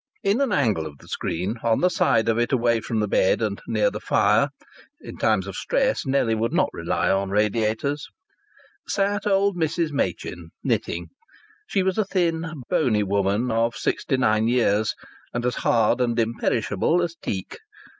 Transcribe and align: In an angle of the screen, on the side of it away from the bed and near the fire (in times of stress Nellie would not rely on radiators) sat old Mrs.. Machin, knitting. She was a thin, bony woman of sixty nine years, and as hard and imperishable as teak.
In 0.23 0.41
an 0.41 0.51
angle 0.51 0.87
of 0.87 0.97
the 0.97 1.07
screen, 1.07 1.57
on 1.61 1.81
the 1.81 1.89
side 1.91 2.27
of 2.27 2.39
it 2.39 2.51
away 2.51 2.81
from 2.81 2.99
the 2.99 3.07
bed 3.07 3.39
and 3.39 3.61
near 3.67 3.91
the 3.91 3.99
fire 3.99 4.49
(in 4.99 5.15
times 5.17 5.45
of 5.45 5.55
stress 5.55 6.07
Nellie 6.07 6.33
would 6.33 6.53
not 6.53 6.71
rely 6.73 7.11
on 7.11 7.29
radiators) 7.29 8.07
sat 8.87 9.27
old 9.27 9.55
Mrs.. 9.57 9.91
Machin, 9.91 10.49
knitting. 10.63 11.11
She 11.67 11.83
was 11.83 11.99
a 11.99 12.03
thin, 12.05 12.63
bony 12.67 13.03
woman 13.03 13.51
of 13.51 13.75
sixty 13.75 14.17
nine 14.17 14.47
years, 14.47 14.95
and 15.35 15.45
as 15.45 15.57
hard 15.57 16.01
and 16.01 16.17
imperishable 16.17 17.03
as 17.03 17.15
teak. 17.21 17.59